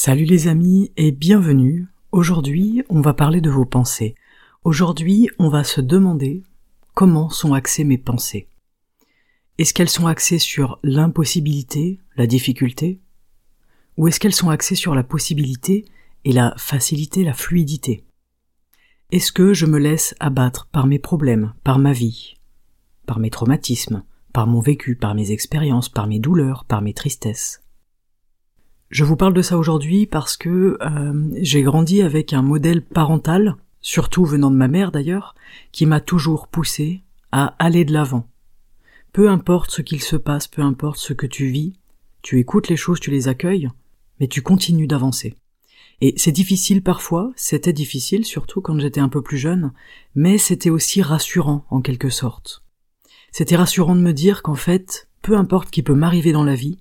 [0.00, 1.88] Salut les amis et bienvenue.
[2.12, 4.14] Aujourd'hui, on va parler de vos pensées.
[4.62, 6.44] Aujourd'hui, on va se demander
[6.94, 8.46] comment sont axées mes pensées.
[9.58, 13.00] Est-ce qu'elles sont axées sur l'impossibilité, la difficulté?
[13.96, 15.84] Ou est-ce qu'elles sont axées sur la possibilité
[16.24, 18.04] et la facilité, la fluidité?
[19.10, 22.36] Est-ce que je me laisse abattre par mes problèmes, par ma vie,
[23.04, 27.64] par mes traumatismes, par mon vécu, par mes expériences, par mes douleurs, par mes tristesses?
[28.90, 33.56] Je vous parle de ça aujourd'hui parce que euh, j'ai grandi avec un modèle parental,
[33.80, 35.34] surtout venant de ma mère d'ailleurs,
[35.72, 38.26] qui m'a toujours poussé à aller de l'avant.
[39.12, 41.74] Peu importe ce qu'il se passe, peu importe ce que tu vis,
[42.22, 43.68] tu écoutes les choses, tu les accueilles,
[44.20, 45.34] mais tu continues d'avancer.
[46.00, 49.72] Et c'est difficile parfois, c'était difficile surtout quand j'étais un peu plus jeune,
[50.14, 52.62] mais c'était aussi rassurant en quelque sorte.
[53.32, 56.78] C'était rassurant de me dire qu'en fait, peu importe qui peut m'arriver dans la vie,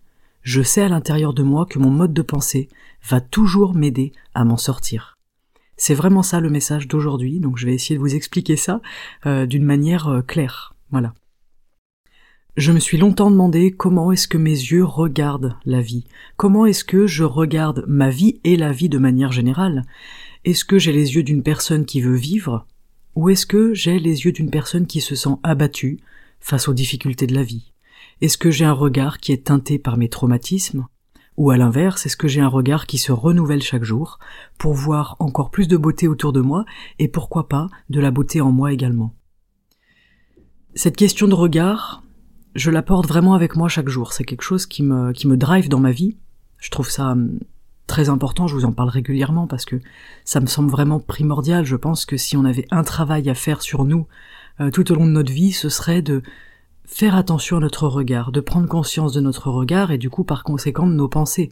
[0.47, 2.69] je sais à l'intérieur de moi que mon mode de pensée
[3.05, 5.17] va toujours m'aider à m'en sortir.
[5.75, 8.81] C'est vraiment ça le message d'aujourd'hui, donc je vais essayer de vous expliquer ça
[9.25, 10.73] euh, d'une manière euh, claire.
[10.89, 11.13] Voilà.
[12.55, 16.05] Je me suis longtemps demandé comment est-ce que mes yeux regardent la vie,
[16.37, 19.83] comment est-ce que je regarde ma vie et la vie de manière générale?
[20.45, 22.65] Est-ce que j'ai les yeux d'une personne qui veut vivre,
[23.15, 25.99] ou est-ce que j'ai les yeux d'une personne qui se sent abattue
[26.39, 27.73] face aux difficultés de la vie?
[28.21, 30.87] Est-ce que j'ai un regard qui est teinté par mes traumatismes?
[31.37, 34.17] Ou à l'inverse, est-ce que j'ai un regard qui se renouvelle chaque jour
[34.57, 36.65] pour voir encore plus de beauté autour de moi
[36.97, 39.13] et pourquoi pas de la beauté en moi également?
[40.73, 42.03] Cette question de regard,
[42.55, 44.13] je la porte vraiment avec moi chaque jour.
[44.13, 46.17] C'est quelque chose qui me, qui me drive dans ma vie.
[46.57, 47.39] Je trouve ça hum,
[47.85, 49.79] très important, je vous en parle régulièrement parce que
[50.25, 51.65] ça me semble vraiment primordial.
[51.65, 54.07] Je pense que si on avait un travail à faire sur nous
[54.59, 56.23] euh, tout au long de notre vie, ce serait de
[56.87, 60.43] faire attention à notre regard, de prendre conscience de notre regard et du coup par
[60.43, 61.51] conséquent de nos pensées.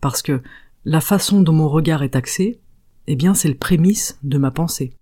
[0.00, 0.42] Parce que
[0.84, 2.60] la façon dont mon regard est axé,
[3.06, 4.92] eh bien c'est le prémisse de ma pensée.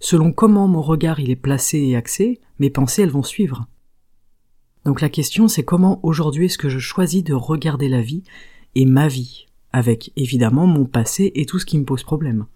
[0.00, 3.66] Selon comment mon regard il est placé et axé, mes pensées elles vont suivre.
[4.84, 8.22] Donc la question c'est comment aujourd'hui est-ce que je choisis de regarder la vie
[8.74, 12.46] et ma vie, avec évidemment mon passé et tout ce qui me pose problème.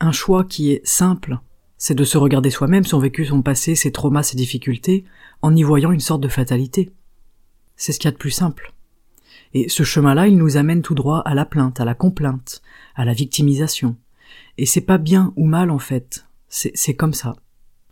[0.00, 1.40] Un choix qui est simple,
[1.78, 5.04] c'est de se regarder soi-même, son vécu, son passé, ses traumas, ses difficultés,
[5.42, 6.90] en y voyant une sorte de fatalité.
[7.76, 8.74] C'est ce qu'il y a de plus simple.
[9.54, 12.60] Et ce chemin-là, il nous amène tout droit à la plainte, à la complainte,
[12.96, 13.96] à la victimisation.
[14.58, 17.36] Et c'est pas bien ou mal en fait, c'est comme ça.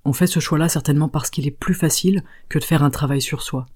[0.05, 3.23] On fait ce choix-là certainement parce qu'il est plus facile que de faire un travail
[3.23, 3.67] sur soi.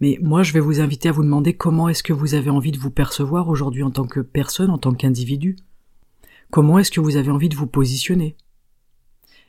[0.00, 2.72] Mais moi, je vais vous inviter à vous demander comment est-ce que vous avez envie
[2.72, 5.56] de vous percevoir aujourd'hui en tant que personne, en tant qu'individu.
[6.50, 8.36] Comment est-ce que vous avez envie de vous positionner?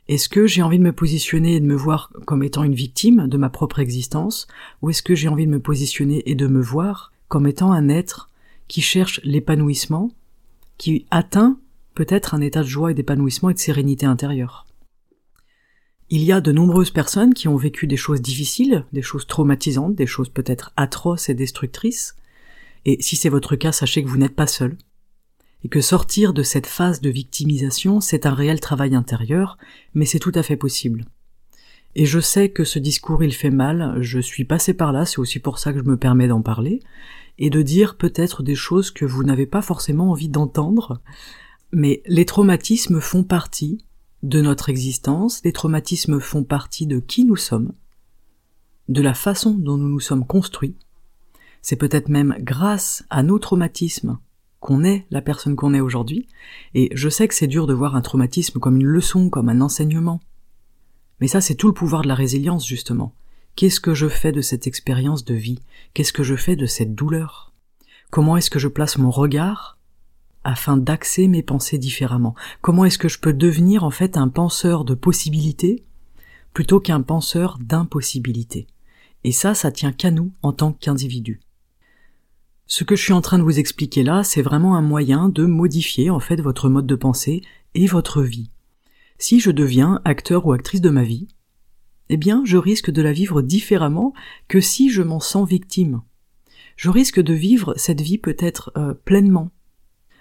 [0.08, 3.28] Est-ce que j'ai envie de me positionner et de me voir comme étant une victime
[3.28, 4.46] de ma propre existence,
[4.80, 7.88] ou est-ce que j'ai envie de me positionner et de me voir comme étant un
[7.88, 8.30] être
[8.68, 10.10] qui cherche l'épanouissement,
[10.78, 11.58] qui atteint
[11.94, 14.66] peut-être un état de joie et d'épanouissement et de sérénité intérieure?
[16.10, 19.94] Il y a de nombreuses personnes qui ont vécu des choses difficiles, des choses traumatisantes,
[19.94, 22.16] des choses peut-être atroces et destructrices,
[22.86, 24.78] et si c'est votre cas, sachez que vous n'êtes pas seul,
[25.64, 29.58] et que sortir de cette phase de victimisation, c'est un réel travail intérieur,
[29.94, 31.04] mais c'est tout à fait possible.
[31.94, 35.18] Et je sais que ce discours il fait mal, je suis passé par là, c'est
[35.18, 36.80] aussi pour ça que je me permets d'en parler,
[37.38, 41.00] et de dire peut-être des choses que vous n'avez pas forcément envie d'entendre,
[41.72, 43.84] mais les traumatismes font partie
[44.22, 47.72] de notre existence, les traumatismes font partie de qui nous sommes,
[48.88, 50.76] de la façon dont nous nous sommes construits,
[51.62, 54.18] c'est peut-être même grâce à nos traumatismes
[54.60, 56.28] qu'on est la personne qu'on est aujourd'hui,
[56.74, 59.60] et je sais que c'est dur de voir un traumatisme comme une leçon, comme un
[59.60, 60.20] enseignement.
[61.20, 63.12] Mais ça, c'est tout le pouvoir de la résilience, justement.
[63.56, 65.60] Qu'est-ce que je fais de cette expérience de vie?
[65.94, 67.52] Qu'est-ce que je fais de cette douleur?
[68.10, 69.78] Comment est-ce que je place mon regard
[70.44, 72.34] afin d'axer mes pensées différemment?
[72.60, 75.84] Comment est-ce que je peux devenir en fait un penseur de possibilités
[76.54, 78.66] plutôt qu'un penseur d'impossibilités?
[79.24, 81.40] Et ça, ça tient qu'à nous en tant qu'individus.
[82.70, 85.46] Ce que je suis en train de vous expliquer là, c'est vraiment un moyen de
[85.46, 87.40] modifier en fait votre mode de pensée
[87.74, 88.50] et votre vie.
[89.16, 91.28] Si je deviens acteur ou actrice de ma vie,
[92.10, 94.12] eh bien je risque de la vivre différemment
[94.48, 96.02] que si je m'en sens victime.
[96.76, 99.50] Je risque de vivre cette vie peut-être euh, pleinement,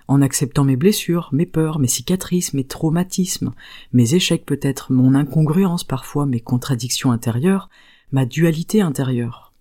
[0.07, 3.51] en acceptant mes blessures, mes peurs, mes cicatrices, mes traumatismes,
[3.91, 7.69] mes échecs peut-être, mon incongruence parfois, mes contradictions intérieures,
[8.13, 9.51] ma dualité intérieure.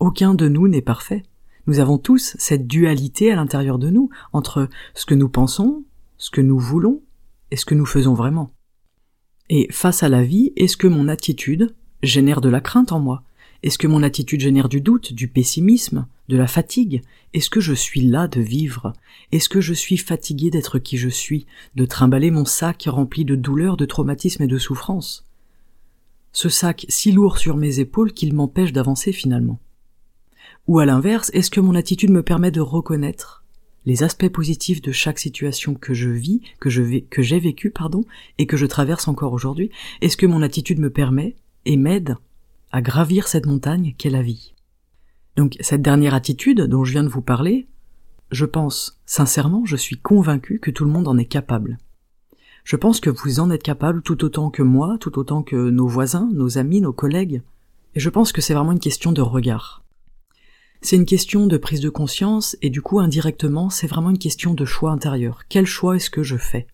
[0.00, 1.22] Aucun de nous n'est parfait.
[1.66, 5.84] Nous avons tous cette dualité à l'intérieur de nous entre ce que nous pensons,
[6.16, 7.02] ce que nous voulons
[7.50, 8.52] et ce que nous faisons vraiment.
[9.48, 13.22] Et face à la vie, est-ce que mon attitude génère de la crainte en moi?
[13.62, 17.02] Est-ce que mon attitude génère du doute, du pessimisme, de la fatigue?
[17.32, 18.92] Est-ce que je suis là de vivre?
[19.32, 23.34] Est-ce que je suis fatigué d'être qui je suis, de trimballer mon sac rempli de
[23.34, 25.26] douleurs, de traumatismes et de souffrances?
[26.32, 29.58] Ce sac si lourd sur mes épaules qu'il m'empêche d'avancer finalement.
[30.66, 33.44] Ou à l'inverse, est-ce que mon attitude me permet de reconnaître
[33.84, 38.04] les aspects positifs de chaque situation que je vis, que j'ai vécu, pardon,
[38.38, 39.70] et que je traverse encore aujourd'hui,
[40.00, 41.36] est-ce que mon attitude me permet
[41.66, 42.16] et m'aide
[42.72, 44.54] à gravir cette montagne qu'est la vie?
[45.36, 47.68] Donc, cette dernière attitude dont je viens de vous parler,
[48.32, 51.78] je pense, sincèrement, je suis convaincu que tout le monde en est capable.
[52.64, 55.86] Je pense que vous en êtes capable tout autant que moi, tout autant que nos
[55.86, 57.42] voisins, nos amis, nos collègues,
[57.94, 59.85] et je pense que c'est vraiment une question de regard.
[60.82, 64.54] C'est une question de prise de conscience et du coup indirectement c'est vraiment une question
[64.54, 65.42] de choix intérieur.
[65.48, 66.66] Quel choix est-ce que je fais?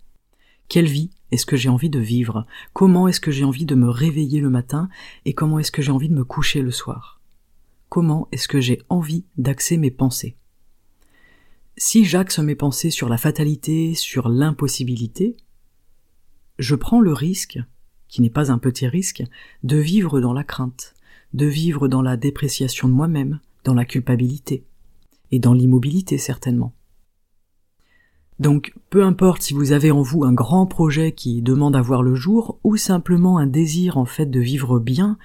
[0.68, 2.46] Quelle vie est-ce que j'ai envie de vivre?
[2.72, 4.88] Comment est-ce que j'ai envie de me réveiller le matin
[5.24, 7.20] et comment est-ce que j'ai envie de me coucher le soir?
[7.88, 10.36] Comment est-ce que j'ai envie d'axer mes pensées?
[11.76, 15.36] Si j'axe mes pensées sur la fatalité, sur l'impossibilité,
[16.58, 17.58] je prends le risque,
[18.08, 19.24] qui n'est pas un petit risque,
[19.62, 20.94] de vivre dans la crainte,
[21.32, 24.64] de vivre dans la dépréciation de moi-même, dans la culpabilité,
[25.30, 26.74] et dans l'immobilité certainement.
[28.38, 32.02] Donc, peu importe si vous avez en vous un grand projet qui demande à voir
[32.02, 35.16] le jour, ou simplement un désir en fait de vivre bien,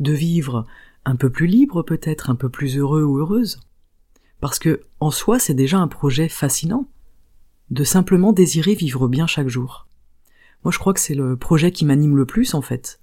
[0.00, 0.66] de vivre
[1.04, 3.60] un peu plus libre peut-être, un peu plus heureux ou heureuse,
[4.40, 6.88] parce que en soi c'est déjà un projet fascinant,
[7.70, 9.86] de simplement désirer vivre bien chaque jour.
[10.64, 13.00] Moi je crois que c'est le projet qui m'anime le plus en fait,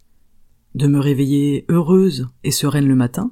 [0.76, 3.32] de me réveiller heureuse et sereine le matin,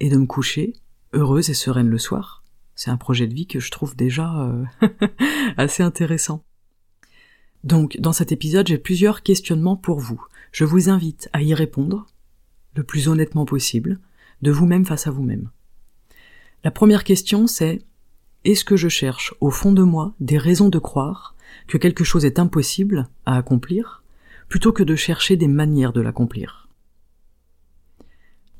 [0.00, 0.74] et de me coucher
[1.12, 2.42] heureuse et sereine le soir.
[2.74, 4.64] C'est un projet de vie que je trouve déjà euh,
[5.56, 6.44] assez intéressant.
[7.62, 10.22] Donc, dans cet épisode, j'ai plusieurs questionnements pour vous.
[10.52, 12.06] Je vous invite à y répondre
[12.74, 14.00] le plus honnêtement possible,
[14.42, 15.50] de vous-même face à vous-même.
[16.64, 17.82] La première question, c'est
[18.44, 21.34] est-ce que je cherche au fond de moi des raisons de croire
[21.68, 24.02] que quelque chose est impossible à accomplir,
[24.48, 26.63] plutôt que de chercher des manières de l'accomplir?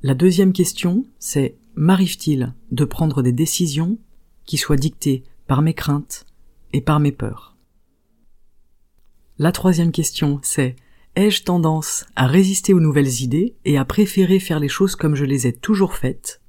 [0.05, 3.97] La deuxième question, c'est m'arrive-t-il de prendre des décisions
[4.45, 6.27] qui soient dictées par mes craintes
[6.75, 7.57] et par mes peurs?
[9.39, 10.77] La troisième question, c'est
[11.17, 15.25] ai-je tendance à résister aux nouvelles idées et à préférer faire les choses comme je
[15.25, 16.43] les ai toujours faites?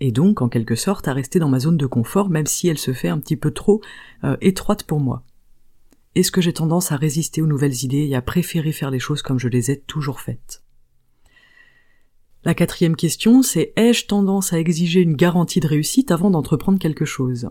[0.00, 2.78] Et donc en quelque sorte à rester dans ma zone de confort même si elle
[2.78, 3.82] se fait un petit peu trop
[4.24, 5.22] euh, étroite pour moi.
[6.14, 9.20] Est-ce que j'ai tendance à résister aux nouvelles idées et à préférer faire les choses
[9.20, 10.62] comme je les ai toujours faites?
[12.44, 17.04] La quatrième question, c'est ai-je tendance à exiger une garantie de réussite avant d'entreprendre quelque
[17.04, 17.50] chose?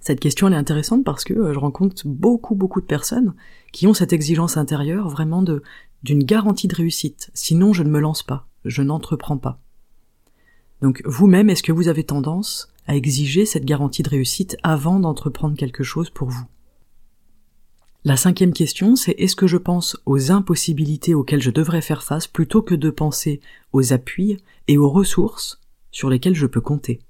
[0.00, 3.34] Cette question elle est intéressante parce que euh, je rencontre beaucoup beaucoup de personnes
[3.72, 5.62] qui ont cette exigence intérieure vraiment de
[6.02, 7.30] d'une garantie de réussite.
[7.34, 9.60] Sinon, je ne me lance pas, je n'entreprends pas.
[10.80, 15.56] Donc vous-même, est-ce que vous avez tendance à exiger cette garantie de réussite avant d'entreprendre
[15.56, 16.46] quelque chose pour vous?
[18.08, 22.26] La cinquième question, c'est est-ce que je pense aux impossibilités auxquelles je devrais faire face
[22.26, 23.40] plutôt que de penser
[23.72, 25.60] aux appuis et aux ressources
[25.90, 27.00] sur lesquelles je peux compter?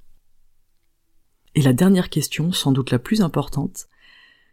[1.55, 3.87] Et la dernière question, sans doute la plus importante,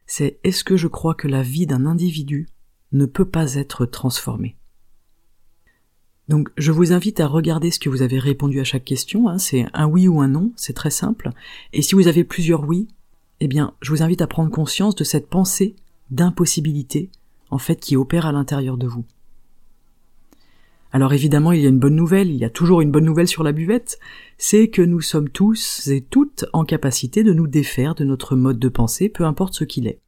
[0.05, 2.47] c'est est-ce que je crois que la vie d'un individu
[2.91, 4.55] ne peut pas être transformée?
[6.27, 9.39] Donc je vous invite à regarder ce que vous avez répondu à chaque question, hein.
[9.39, 11.31] c'est un oui ou un non, c'est très simple.
[11.73, 12.87] Et si vous avez plusieurs oui,
[13.39, 15.75] eh bien je vous invite à prendre conscience de cette pensée
[16.11, 17.09] d'impossibilité,
[17.49, 19.05] en fait, qui opère à l'intérieur de vous.
[20.91, 23.27] Alors évidemment, il y a une bonne nouvelle, il y a toujours une bonne nouvelle
[23.27, 23.99] sur la buvette,
[24.37, 28.59] c'est que nous sommes tous et toutes en capacité de nous défaire de notre mode
[28.59, 29.99] de pensée, peu importe ce qu'il est.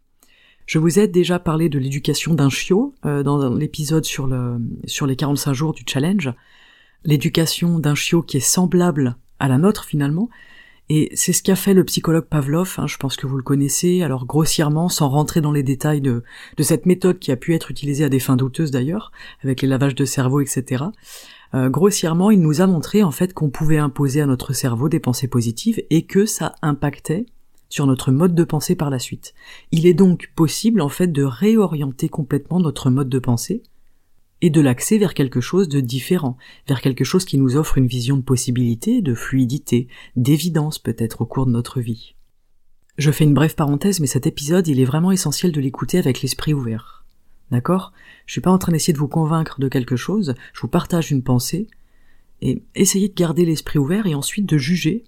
[0.65, 5.07] Je vous ai déjà parlé de l'éducation d'un chiot euh, dans l'épisode sur, le, sur
[5.07, 6.33] les 45 jours du challenge.
[7.03, 10.29] L'éducation d'un chiot qui est semblable à la nôtre finalement,
[10.89, 14.03] et c'est ce qu'a fait le psychologue Pavlov, hein, je pense que vous le connaissez,
[14.03, 16.24] alors grossièrement, sans rentrer dans les détails de,
[16.60, 19.12] cette méthode qui a pu être utilisée à des fins douteuses d'ailleurs,
[19.44, 20.86] avec les lavages de cerveau, etc.
[21.53, 25.00] Euh, grossièrement, il nous a montré en fait qu'on pouvait imposer à notre cerveau des
[25.00, 27.25] pensées positives et que ça impactait
[27.70, 29.34] sur notre mode de pensée par la suite.
[29.72, 33.62] Il est donc possible en fait de réorienter complètement notre mode de pensée
[34.41, 37.88] et de l'accès vers quelque chose de différent, vers quelque chose qui nous offre une
[37.88, 42.15] vision de possibilité, de fluidité, d'évidence peut-être au cours de notre vie.
[42.98, 46.22] Je fais une brève parenthèse, mais cet épisode, il est vraiment essentiel de l'écouter avec
[46.22, 47.06] l'esprit ouvert.
[47.51, 47.94] D'accord?
[48.25, 51.12] Je suis pas en train d'essayer de vous convaincre de quelque chose, je vous partage
[51.12, 51.67] une pensée,
[52.41, 55.03] et essayez de garder l'esprit ouvert et ensuite de juger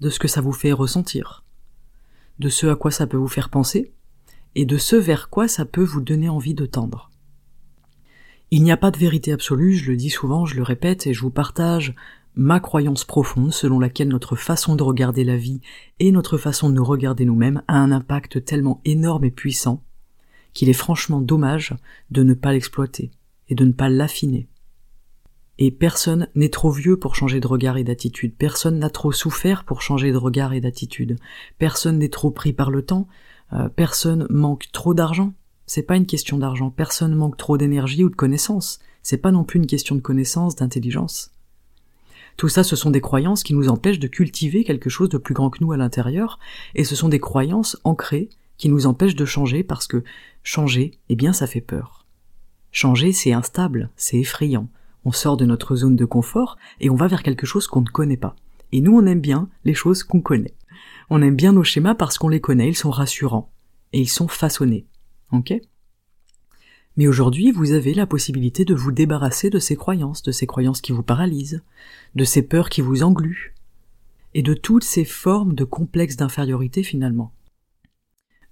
[0.00, 1.44] de ce que ça vous fait ressentir,
[2.38, 3.92] de ce à quoi ça peut vous faire penser,
[4.54, 7.07] et de ce vers quoi ça peut vous donner envie de tendre.
[8.50, 11.12] Il n'y a pas de vérité absolue, je le dis souvent, je le répète, et
[11.12, 11.94] je vous partage
[12.34, 15.60] ma croyance profonde selon laquelle notre façon de regarder la vie
[15.98, 19.82] et notre façon de nous regarder nous-mêmes a un impact tellement énorme et puissant
[20.54, 21.74] qu'il est franchement dommage
[22.10, 23.10] de ne pas l'exploiter
[23.48, 24.48] et de ne pas l'affiner.
[25.58, 29.64] Et personne n'est trop vieux pour changer de regard et d'attitude, personne n'a trop souffert
[29.64, 31.18] pour changer de regard et d'attitude,
[31.58, 33.08] personne n'est trop pris par le temps,
[33.52, 35.34] euh, personne manque trop d'argent
[35.68, 39.44] c'est pas une question d'argent, personne manque trop d'énergie ou de connaissances, c'est pas non
[39.44, 41.30] plus une question de connaissance, d'intelligence.
[42.38, 45.34] Tout ça, ce sont des croyances qui nous empêchent de cultiver quelque chose de plus
[45.34, 46.38] grand que nous à l'intérieur,
[46.74, 50.02] et ce sont des croyances ancrées qui nous empêchent de changer parce que
[50.42, 52.06] changer, eh bien, ça fait peur.
[52.72, 54.68] Changer, c'est instable, c'est effrayant.
[55.04, 57.88] On sort de notre zone de confort et on va vers quelque chose qu'on ne
[57.88, 58.36] connaît pas.
[58.72, 60.54] Et nous, on aime bien les choses qu'on connaît.
[61.10, 63.50] On aime bien nos schémas parce qu'on les connaît, ils sont rassurants.
[63.92, 64.86] Et ils sont façonnés.
[65.32, 65.54] Ok
[66.96, 70.80] Mais aujourd'hui, vous avez la possibilité de vous débarrasser de ces croyances, de ces croyances
[70.80, 71.62] qui vous paralysent,
[72.14, 73.54] de ces peurs qui vous engluent,
[74.34, 77.32] et de toutes ces formes de complexes d'infériorité finalement.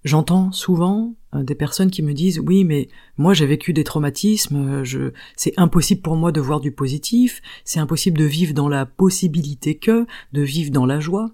[0.04, 4.56] J'entends souvent euh, des personnes qui me disent oui mais moi j'ai vécu des traumatismes,
[4.56, 8.68] euh, je c'est impossible pour moi de voir du positif, c'est impossible de vivre dans
[8.68, 11.33] la possibilité que, de vivre dans la joie,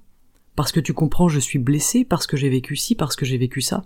[0.56, 3.36] parce que tu comprends je suis blessé parce que j'ai vécu ci, parce que j'ai
[3.36, 3.84] vécu ça.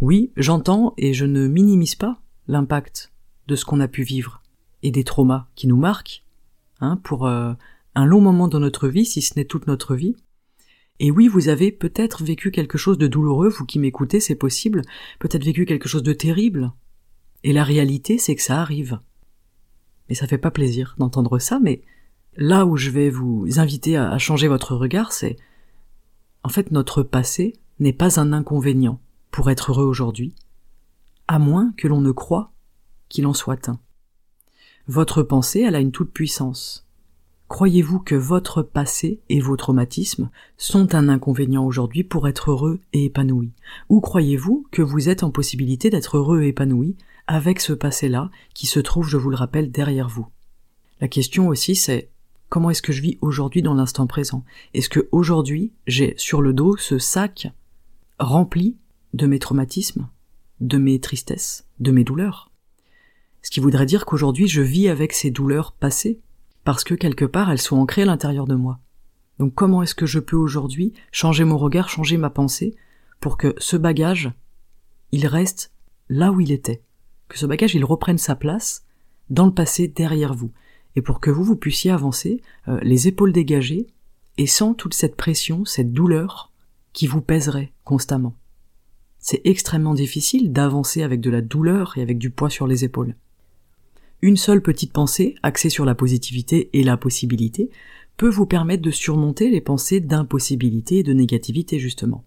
[0.00, 3.12] Oui, j'entends et je ne minimise pas l'impact
[3.48, 4.42] de ce qu'on a pu vivre
[4.82, 6.24] et des traumas qui nous marquent
[6.80, 7.52] hein, pour euh,
[7.94, 10.16] un long moment dans notre vie, si ce n'est toute notre vie.
[11.00, 14.82] Et oui, vous avez peut-être vécu quelque chose de douloureux, vous qui m'écoutez, c'est possible,
[15.18, 16.72] peut-être vécu quelque chose de terrible.
[17.44, 19.00] Et la réalité, c'est que ça arrive.
[20.08, 21.82] Mais ça fait pas plaisir d'entendre ça, mais
[22.36, 25.36] là où je vais vous inviter à changer votre regard, c'est
[26.42, 28.98] en fait notre passé n'est pas un inconvénient
[29.30, 30.34] pour être heureux aujourd'hui,
[31.28, 32.52] à moins que l'on ne croit
[33.08, 33.78] qu'il en soit un.
[34.86, 36.86] Votre pensée, elle a une toute puissance.
[37.48, 43.06] Croyez-vous que votre passé et vos traumatismes sont un inconvénient aujourd'hui pour être heureux et
[43.06, 43.50] épanoui?
[43.88, 46.96] Ou croyez-vous que vous êtes en possibilité d'être heureux et épanoui
[47.26, 50.28] avec ce passé-là qui se trouve, je vous le rappelle, derrière vous?
[51.00, 52.10] La question aussi c'est
[52.48, 54.44] comment est-ce que je vis aujourd'hui dans l'instant présent?
[54.74, 57.52] Est-ce que aujourd'hui j'ai sur le dos ce sac
[58.20, 58.76] rempli
[59.14, 60.08] de mes traumatismes,
[60.60, 62.50] de mes tristesses, de mes douleurs.
[63.42, 66.20] Ce qui voudrait dire qu'aujourd'hui je vis avec ces douleurs passées,
[66.64, 68.80] parce que quelque part elles sont ancrées à l'intérieur de moi.
[69.38, 72.76] Donc comment est-ce que je peux aujourd'hui changer mon regard, changer ma pensée,
[73.20, 74.32] pour que ce bagage,
[75.12, 75.72] il reste
[76.08, 76.82] là où il était,
[77.28, 78.84] que ce bagage il reprenne sa place
[79.30, 80.52] dans le passé derrière vous,
[80.96, 83.86] et pour que vous vous puissiez avancer euh, les épaules dégagées
[84.36, 86.52] et sans toute cette pression, cette douleur
[86.92, 88.34] qui vous pèserait constamment
[89.20, 93.14] c'est extrêmement difficile d'avancer avec de la douleur et avec du poids sur les épaules.
[94.22, 97.70] Une seule petite pensée, axée sur la positivité et la possibilité,
[98.16, 102.24] peut vous permettre de surmonter les pensées d'impossibilité et de négativité justement.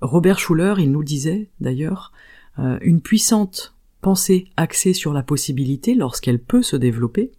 [0.00, 2.12] Robert Schuller, il nous disait d'ailleurs,
[2.58, 7.32] euh, une puissante pensée axée sur la possibilité, lorsqu'elle peut se développer,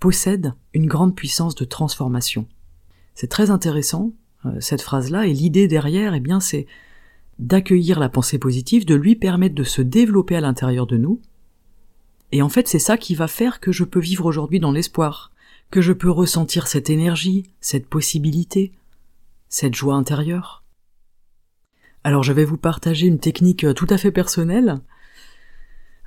[0.00, 2.46] possède une grande puissance de transformation.
[3.14, 4.12] C'est très intéressant,
[4.46, 6.66] euh, cette phrase-là, et l'idée derrière, eh bien, c'est
[7.38, 11.20] d'accueillir la pensée positive, de lui permettre de se développer à l'intérieur de nous.
[12.32, 15.32] Et en fait, c'est ça qui va faire que je peux vivre aujourd'hui dans l'espoir,
[15.70, 18.72] que je peux ressentir cette énergie, cette possibilité,
[19.48, 20.64] cette joie intérieure.
[22.04, 24.80] Alors je vais vous partager une technique tout à fait personnelle,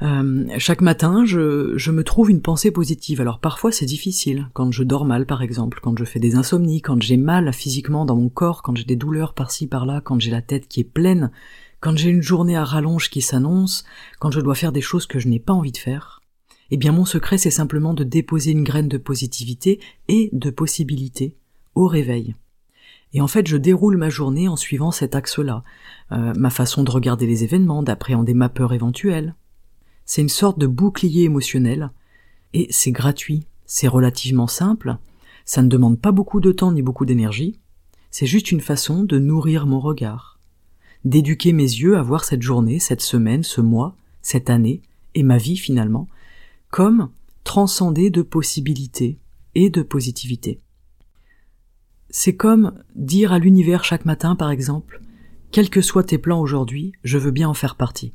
[0.01, 3.21] euh, chaque matin, je, je, me trouve une pensée positive.
[3.21, 6.81] Alors parfois c'est difficile, quand je dors mal par exemple, quand je fais des insomnies,
[6.81, 10.31] quand j'ai mal physiquement dans mon corps, quand j'ai des douleurs par-ci par-là, quand j'ai
[10.31, 11.31] la tête qui est pleine,
[11.81, 13.83] quand j'ai une journée à rallonge qui s'annonce,
[14.19, 16.21] quand je dois faire des choses que je n'ai pas envie de faire.
[16.71, 21.35] Eh bien mon secret c'est simplement de déposer une graine de positivité et de possibilité
[21.75, 22.35] au réveil.
[23.13, 25.63] Et en fait, je déroule ma journée en suivant cet axe-là,
[26.13, 29.35] euh, ma façon de regarder les événements, d'appréhender ma peur éventuelle,
[30.11, 31.89] c'est une sorte de bouclier émotionnel,
[32.51, 34.97] et c'est gratuit, c'est relativement simple,
[35.45, 37.61] ça ne demande pas beaucoup de temps ni beaucoup d'énergie,
[38.09, 40.37] c'est juste une façon de nourrir mon regard,
[41.05, 44.81] d'éduquer mes yeux à voir cette journée, cette semaine, ce mois, cette année,
[45.15, 46.09] et ma vie finalement,
[46.71, 47.09] comme
[47.45, 49.17] transcender de possibilités
[49.55, 50.59] et de positivité.
[52.09, 55.01] C'est comme dire à l'univers chaque matin, par exemple,
[55.51, 58.11] quels que soient tes plans aujourd'hui, je veux bien en faire partie.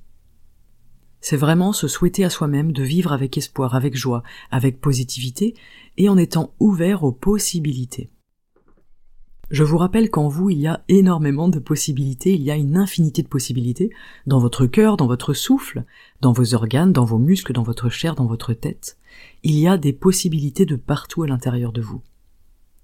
[1.21, 5.55] C'est vraiment se souhaiter à soi-même de vivre avec espoir, avec joie, avec positivité,
[5.97, 8.11] et en étant ouvert aux possibilités.
[9.49, 12.77] Je vous rappelle qu'en vous, il y a énormément de possibilités, il y a une
[12.77, 13.91] infinité de possibilités,
[14.27, 15.85] dans votre cœur, dans votre souffle,
[16.21, 18.99] dans vos organes, dans vos muscles, dans votre chair, dans votre tête.
[19.45, 22.03] Il y a des possibilités de partout à l'intérieur de vous.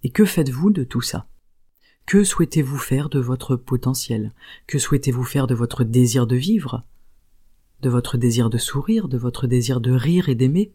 [0.05, 1.27] Et que faites-vous de tout ça?
[2.07, 4.33] Que souhaitez-vous faire de votre potentiel?
[4.69, 6.85] Que souhaitez-vous faire de votre désir de vivre?
[7.83, 10.73] De votre désir de sourire De votre désir de rire et d'aimer.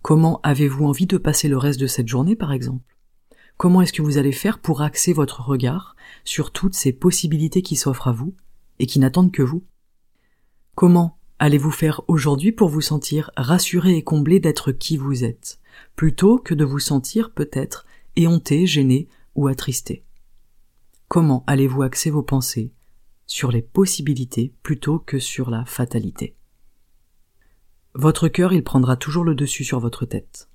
[0.00, 2.96] Comment avez-vous envie de passer le reste de cette journée, par exemple?
[3.58, 7.76] Comment est-ce que vous allez faire pour axer votre regard sur toutes ces possibilités qui
[7.76, 8.34] s'offrent à vous
[8.78, 9.62] et qui n'attendent que vous?
[10.74, 15.60] Comment allez-vous faire aujourd'hui pour vous sentir rassuré et comblé d'être qui vous êtes,
[15.96, 17.84] plutôt que de vous sentir peut-être
[18.16, 20.06] éhonté, gêné ou attristé?
[21.08, 22.72] Comment allez-vous axer vos pensées
[23.30, 26.34] sur les possibilités plutôt que sur la fatalité
[27.94, 30.48] Votre cœur, il prendra toujours le dessus sur votre tête.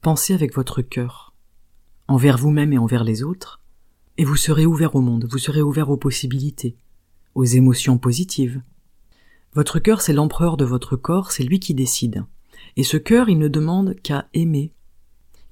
[0.00, 1.34] Pensez avec votre cœur,
[2.08, 3.60] envers vous-même et envers les autres,
[4.16, 6.74] et vous serez ouvert au monde, vous serez ouvert aux possibilités,
[7.34, 8.62] aux émotions positives.
[9.52, 12.24] Votre cœur, c'est l'empereur de votre corps, c'est lui qui décide.
[12.78, 14.72] Et ce cœur, il ne demande qu'à aimer,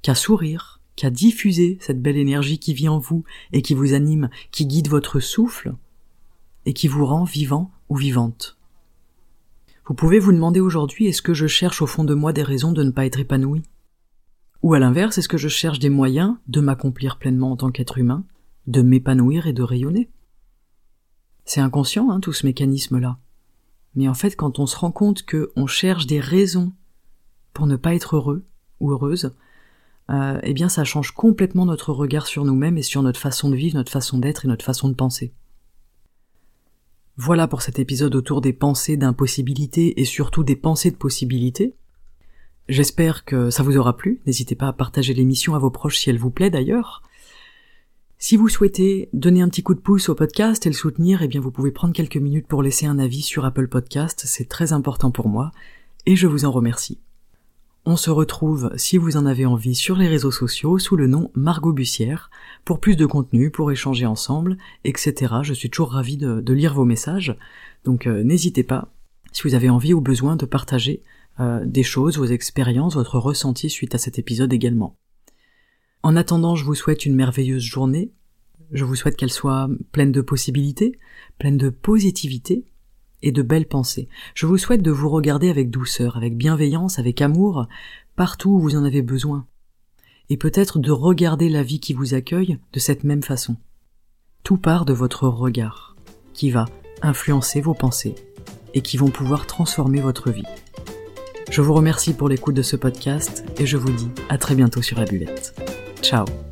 [0.00, 4.30] qu'à sourire, qu'à diffuser cette belle énergie qui vit en vous et qui vous anime,
[4.50, 5.74] qui guide votre souffle
[6.66, 8.58] et qui vous rend vivant ou vivante.
[9.86, 12.72] Vous pouvez vous demander aujourd'hui est-ce que je cherche au fond de moi des raisons
[12.72, 13.62] de ne pas être épanoui
[14.62, 17.98] Ou à l'inverse, est-ce que je cherche des moyens de m'accomplir pleinement en tant qu'être
[17.98, 18.24] humain,
[18.66, 20.10] de m'épanouir et de rayonner?
[21.44, 23.18] C'est inconscient, hein, tout ce mécanisme-là.
[23.94, 26.72] Mais en fait, quand on se rend compte qu'on cherche des raisons
[27.52, 28.44] pour ne pas être heureux
[28.80, 29.32] ou heureuse,
[30.10, 33.56] euh, eh bien ça change complètement notre regard sur nous-mêmes et sur notre façon de
[33.56, 35.32] vivre, notre façon d'être et notre façon de penser.
[37.18, 41.74] Voilà pour cet épisode autour des pensées d'impossibilité et surtout des pensées de possibilité.
[42.68, 46.10] J'espère que ça vous aura plu, n'hésitez pas à partager l'émission à vos proches si
[46.10, 47.02] elle vous plaît d'ailleurs.
[48.18, 51.28] Si vous souhaitez donner un petit coup de pouce au podcast et le soutenir, eh
[51.28, 54.72] bien vous pouvez prendre quelques minutes pour laisser un avis sur Apple Podcast, c'est très
[54.72, 55.52] important pour moi,
[56.04, 56.98] et je vous en remercie.
[57.88, 61.30] On se retrouve, si vous en avez envie, sur les réseaux sociaux sous le nom
[61.34, 62.32] Margot Bussière,
[62.64, 65.36] pour plus de contenu, pour échanger ensemble, etc.
[65.42, 67.36] Je suis toujours ravi de, lire vos messages,
[67.84, 68.92] donc euh, n'hésitez pas,
[69.30, 71.04] si vous avez envie ou besoin de partager
[71.38, 74.96] euh, des choses, vos expériences, votre ressenti suite à cet épisode également.
[76.02, 78.10] En attendant, je vous souhaite une merveilleuse journée,
[78.72, 80.98] je vous souhaite qu'elle soit pleine de possibilités,
[81.38, 82.64] pleine de positivité,
[83.32, 84.08] de belles pensées.
[84.34, 87.66] Je vous souhaite de vous regarder avec douceur, avec bienveillance, avec amour,
[88.14, 89.46] partout où vous en avez besoin.
[90.28, 93.56] Et peut-être de regarder la vie qui vous accueille de cette même façon.
[94.42, 95.96] Tout part de votre regard,
[96.32, 96.66] qui va
[97.02, 98.14] influencer vos pensées
[98.74, 100.46] et qui vont pouvoir transformer votre vie.
[101.50, 104.82] Je vous remercie pour l'écoute de ce podcast et je vous dis à très bientôt
[104.82, 105.06] sur la.
[106.02, 106.45] Ciao